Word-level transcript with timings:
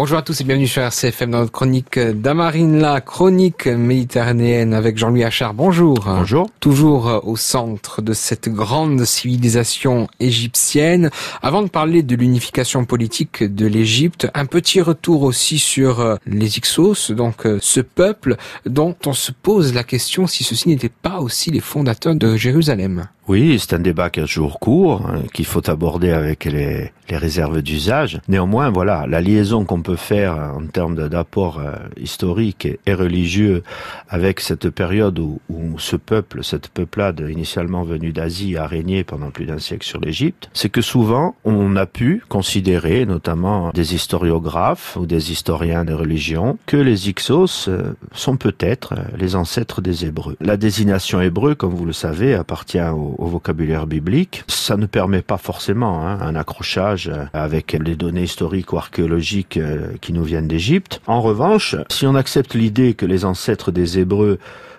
Bonjour 0.00 0.18
à 0.18 0.22
tous 0.22 0.40
et 0.40 0.44
bienvenue 0.44 0.68
sur 0.68 0.80
RCFM 0.82 1.32
dans 1.32 1.40
notre 1.40 1.50
chronique 1.50 1.98
d'Amarine, 1.98 2.78
la 2.78 3.00
chronique 3.00 3.66
méditerranéenne 3.66 4.72
avec 4.72 4.96
Jean-Louis 4.96 5.24
Achard. 5.24 5.54
Bonjour. 5.54 5.98
Bonjour. 6.06 6.48
Toujours 6.60 7.20
au 7.24 7.36
centre 7.36 8.00
de 8.00 8.12
cette 8.12 8.48
grande 8.48 9.04
civilisation 9.04 10.06
égyptienne. 10.20 11.10
Avant 11.42 11.62
de 11.62 11.68
parler 11.68 12.04
de 12.04 12.14
l'unification 12.14 12.84
politique 12.84 13.42
de 13.42 13.66
l'Égypte, 13.66 14.28
un 14.34 14.46
petit 14.46 14.80
retour 14.80 15.24
aussi 15.24 15.58
sur 15.58 15.98
euh, 15.98 16.14
les 16.26 16.58
Ixos, 16.58 17.10
donc 17.10 17.44
euh, 17.44 17.58
ce 17.60 17.80
peuple 17.80 18.36
dont 18.66 18.94
on 19.04 19.12
se 19.12 19.32
pose 19.32 19.74
la 19.74 19.82
question 19.82 20.28
si 20.28 20.44
ceci 20.44 20.68
n'était 20.68 20.90
pas 20.90 21.18
aussi 21.18 21.50
les 21.50 21.58
fondateurs 21.58 22.14
de 22.14 22.36
Jérusalem. 22.36 23.08
Oui, 23.28 23.58
c'est 23.58 23.74
un 23.74 23.78
débat 23.78 24.08
qui 24.08 24.20
a 24.20 24.22
toujours 24.22 24.58
court, 24.58 25.06
hein, 25.06 25.20
qu'il 25.34 25.44
faut 25.44 25.68
aborder 25.68 26.12
avec 26.12 26.46
les, 26.46 26.92
réserves 27.10 27.62
d'usage. 27.62 28.20
Néanmoins, 28.28 28.70
voilà, 28.70 29.06
la 29.06 29.20
liaison 29.20 29.64
qu'on 29.64 29.82
peut 29.82 29.96
faire 29.96 30.34
en 30.56 30.66
termes 30.66 31.08
d'apport 31.08 31.58
euh, 31.58 31.72
historique 31.98 32.66
et, 32.86 32.94
religieux 32.94 33.62
avec 34.08 34.40
cette 34.40 34.68
période 34.70 35.18
où, 35.18 35.40
ce 35.78 35.96
peuple, 35.96 36.42
cette 36.42 36.68
peuplade 36.68 37.26
initialement 37.30 37.82
venue 37.82 38.12
d'Asie 38.12 38.56
a 38.56 38.66
régné 38.66 39.04
pendant 39.04 39.30
plus 39.30 39.46
d'un 39.46 39.58
siècle 39.58 39.86
sur 39.86 40.00
l'Égypte, 40.00 40.50
c'est 40.52 40.68
que 40.68 40.82
souvent 40.82 41.34
on 41.44 41.76
a 41.76 41.86
pu 41.86 42.22
considérer, 42.28 43.06
notamment 43.06 43.70
des 43.72 43.94
historiographes 43.94 44.96
ou 44.96 45.06
des 45.06 45.32
historiens 45.32 45.84
des 45.84 45.94
religions, 45.94 46.58
que 46.66 46.76
les 46.76 47.08
Ixos 47.08 47.68
euh, 47.68 47.94
sont 48.12 48.36
peut-être 48.36 48.94
les 49.18 49.34
ancêtres 49.34 49.80
des 49.80 50.04
Hébreux. 50.04 50.36
La 50.40 50.56
désignation 50.56 51.20
hébreu, 51.20 51.54
comme 51.54 51.74
vous 51.74 51.86
le 51.86 51.92
savez, 51.92 52.34
appartient 52.34 52.78
au 52.78 53.17
au 53.18 53.26
vocabulaire 53.26 53.86
biblique. 53.86 54.44
Ça 54.48 54.76
ne 54.76 54.86
permet 54.86 55.22
pas 55.22 55.36
forcément 55.36 56.06
hein, 56.06 56.18
un 56.20 56.34
accrochage 56.36 57.10
avec 57.32 57.72
les 57.72 57.96
données 57.96 58.22
historiques 58.22 58.72
ou 58.72 58.78
archéologiques 58.78 59.56
euh, 59.56 59.92
qui 60.00 60.12
nous 60.12 60.24
viennent 60.24 60.48
d'Égypte. 60.48 61.00
En 61.06 61.20
revanche, 61.20 61.76
si 61.90 62.06
on 62.06 62.14
accepte 62.14 62.54
l'idée 62.54 62.94
que 62.94 63.06
les 63.06 63.24
ancêtres 63.24 63.72
des 63.72 63.98
Hébreux 63.98 64.38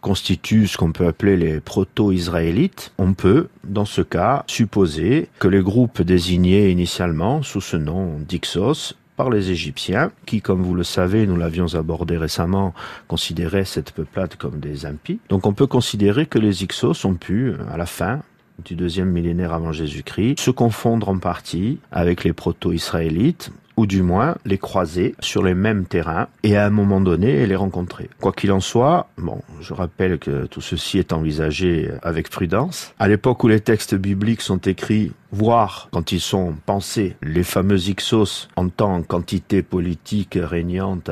constituent 0.00 0.66
ce 0.66 0.76
qu'on 0.78 0.92
peut 0.92 1.06
appeler 1.06 1.36
les 1.36 1.60
proto-israélites, 1.60 2.92
on 2.98 3.12
peut, 3.12 3.48
dans 3.64 3.84
ce 3.84 4.00
cas, 4.00 4.44
supposer 4.46 5.28
que 5.38 5.48
les 5.48 5.60
groupes 5.60 6.02
désignés 6.02 6.70
initialement 6.70 7.42
sous 7.42 7.60
ce 7.60 7.76
nom 7.76 8.18
d'Ixos 8.18 8.94
par 9.20 9.28
les 9.28 9.50
Égyptiens, 9.50 10.12
qui, 10.24 10.40
comme 10.40 10.62
vous 10.62 10.74
le 10.74 10.82
savez, 10.82 11.26
nous 11.26 11.36
l'avions 11.36 11.74
abordé 11.74 12.16
récemment, 12.16 12.72
considéraient 13.06 13.66
cette 13.66 13.92
peuplade 13.92 14.36
comme 14.36 14.60
des 14.60 14.86
impies. 14.86 15.20
Donc 15.28 15.44
on 15.44 15.52
peut 15.52 15.66
considérer 15.66 16.24
que 16.24 16.38
les 16.38 16.64
Ixos 16.64 17.04
ont 17.04 17.16
pu, 17.16 17.52
à 17.70 17.76
la 17.76 17.84
fin, 17.84 18.20
du 18.64 18.76
deuxième 18.76 19.10
millénaire 19.10 19.52
avant 19.52 19.72
Jésus-Christ, 19.72 20.40
se 20.40 20.50
confondre 20.50 21.10
en 21.10 21.18
partie 21.18 21.80
avec 21.92 22.24
les 22.24 22.32
proto-israélites, 22.32 23.52
ou 23.80 23.86
du 23.86 24.02
moins 24.02 24.36
les 24.44 24.58
croiser 24.58 25.14
sur 25.20 25.42
les 25.42 25.54
mêmes 25.54 25.86
terrains 25.86 26.28
et 26.42 26.54
à 26.54 26.66
un 26.66 26.70
moment 26.70 27.00
donné 27.00 27.46
les 27.46 27.56
rencontrer. 27.56 28.10
Quoi 28.20 28.32
qu'il 28.32 28.52
en 28.52 28.60
soit, 28.60 29.08
bon, 29.16 29.40
je 29.62 29.72
rappelle 29.72 30.18
que 30.18 30.44
tout 30.44 30.60
ceci 30.60 30.98
est 30.98 31.14
envisagé 31.14 31.90
avec 32.02 32.28
prudence. 32.28 32.92
À 32.98 33.08
l'époque 33.08 33.42
où 33.42 33.48
les 33.48 33.60
textes 33.60 33.94
bibliques 33.94 34.42
sont 34.42 34.58
écrits, 34.58 35.12
voire 35.32 35.88
quand 35.92 36.12
ils 36.12 36.20
sont 36.20 36.54
pensés, 36.66 37.16
les 37.22 37.42
fameux 37.42 37.88
Ixos 37.88 38.48
en 38.54 38.68
tant 38.68 39.00
qu'entité 39.02 39.62
politique 39.62 40.38
régnante, 40.38 41.10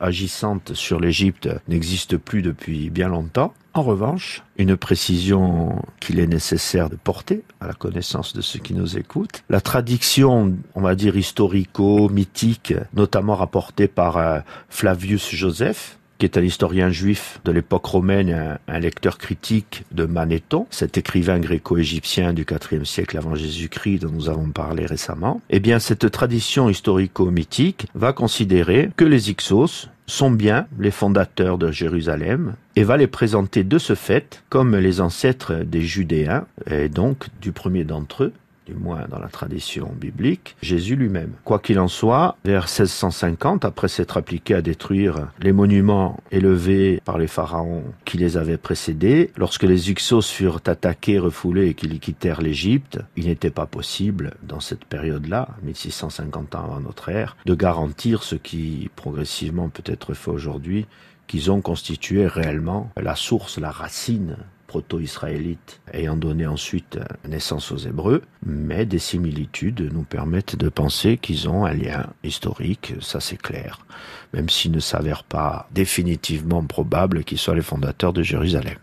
agissante 0.00 0.74
sur 0.74 0.98
l'Égypte 0.98 1.48
n'existent 1.68 2.16
plus 2.18 2.42
depuis 2.42 2.90
bien 2.90 3.08
longtemps. 3.08 3.54
En 3.78 3.84
revanche, 3.84 4.42
une 4.56 4.76
précision 4.76 5.80
qu'il 6.00 6.18
est 6.18 6.26
nécessaire 6.26 6.90
de 6.90 6.96
porter 6.96 7.44
à 7.60 7.68
la 7.68 7.74
connaissance 7.74 8.32
de 8.32 8.40
ceux 8.40 8.58
qui 8.58 8.74
nous 8.74 8.98
écoutent. 8.98 9.44
La 9.48 9.60
tradition, 9.60 10.56
on 10.74 10.80
va 10.80 10.96
dire 10.96 11.16
historico-mythique, 11.16 12.74
notamment 12.92 13.36
rapportée 13.36 13.86
par 13.86 14.16
euh, 14.16 14.40
Flavius 14.68 15.30
Joseph, 15.32 15.96
qui 16.18 16.26
est 16.26 16.36
un 16.36 16.42
historien 16.42 16.90
juif 16.90 17.40
de 17.44 17.52
l'époque 17.52 17.86
romaine, 17.86 18.58
un, 18.66 18.78
lecteur 18.78 19.18
critique 19.18 19.84
de 19.92 20.04
Manéthon, 20.04 20.66
cet 20.70 20.98
écrivain 20.98 21.38
gréco-égyptien 21.38 22.32
du 22.32 22.44
IVe 22.72 22.84
siècle 22.84 23.16
avant 23.16 23.34
Jésus-Christ 23.34 24.00
dont 24.00 24.10
nous 24.10 24.28
avons 24.28 24.50
parlé 24.50 24.86
récemment, 24.86 25.40
eh 25.50 25.60
bien 25.60 25.78
cette 25.78 26.10
tradition 26.10 26.68
historico-mythique 26.68 27.86
va 27.94 28.12
considérer 28.12 28.90
que 28.96 29.04
les 29.04 29.30
Ixos 29.30 29.88
sont 30.06 30.30
bien 30.30 30.66
les 30.78 30.90
fondateurs 30.90 31.58
de 31.58 31.70
Jérusalem 31.70 32.54
et 32.76 32.82
va 32.82 32.96
les 32.96 33.06
présenter 33.06 33.62
de 33.62 33.78
ce 33.78 33.94
fait 33.94 34.42
comme 34.48 34.74
les 34.76 35.00
ancêtres 35.00 35.54
des 35.54 35.82
Judéens 35.82 36.46
et 36.70 36.88
donc 36.88 37.26
du 37.40 37.52
premier 37.52 37.84
d'entre 37.84 38.24
eux, 38.24 38.32
du 38.68 38.74
moins 38.74 39.06
dans 39.08 39.18
la 39.18 39.28
tradition 39.28 39.92
biblique, 39.98 40.56
Jésus 40.60 40.94
lui-même. 40.94 41.32
Quoi 41.44 41.58
qu'il 41.58 41.80
en 41.80 41.88
soit, 41.88 42.36
vers 42.44 42.64
1650, 42.64 43.64
après 43.64 43.88
s'être 43.88 44.18
appliqué 44.18 44.54
à 44.54 44.62
détruire 44.62 45.28
les 45.40 45.52
monuments 45.52 46.20
élevés 46.30 47.00
par 47.04 47.16
les 47.16 47.26
pharaons 47.26 47.84
qui 48.04 48.18
les 48.18 48.36
avaient 48.36 48.58
précédés, 48.58 49.30
lorsque 49.36 49.62
les 49.62 49.90
Uxos 49.90 50.22
furent 50.22 50.60
attaqués, 50.66 51.18
refoulés 51.18 51.68
et 51.68 51.74
qu'ils 51.74 51.98
quittèrent 51.98 52.42
l'Égypte, 52.42 52.98
il 53.16 53.26
n'était 53.26 53.50
pas 53.50 53.66
possible, 53.66 54.34
dans 54.42 54.60
cette 54.60 54.84
période-là, 54.84 55.48
1650 55.62 56.54
ans 56.54 56.64
avant 56.64 56.80
notre 56.80 57.08
ère, 57.08 57.36
de 57.46 57.54
garantir 57.54 58.22
ce 58.22 58.34
qui 58.34 58.90
progressivement 58.96 59.70
peut 59.70 59.82
être 59.86 60.12
fait 60.12 60.30
aujourd'hui, 60.30 60.86
qu'ils 61.26 61.50
ont 61.50 61.60
constitué 61.60 62.26
réellement 62.26 62.90
la 62.96 63.14
source, 63.14 63.58
la 63.58 63.70
racine 63.70 64.36
proto-israélites 64.68 65.80
ayant 65.92 66.16
donné 66.16 66.46
ensuite 66.46 67.00
naissance 67.26 67.72
aux 67.72 67.78
Hébreux, 67.78 68.22
mais 68.46 68.86
des 68.86 69.00
similitudes 69.00 69.90
nous 69.92 70.04
permettent 70.04 70.54
de 70.54 70.68
penser 70.68 71.16
qu'ils 71.16 71.48
ont 71.48 71.64
un 71.64 71.74
lien 71.74 72.06
historique, 72.22 72.94
ça 73.00 73.18
c'est 73.18 73.40
clair, 73.40 73.84
même 74.32 74.48
s'il 74.48 74.70
ne 74.70 74.78
s'avère 74.78 75.24
pas 75.24 75.68
définitivement 75.72 76.62
probable 76.62 77.24
qu'ils 77.24 77.38
soient 77.38 77.56
les 77.56 77.62
fondateurs 77.62 78.12
de 78.12 78.22
Jérusalem. 78.22 78.78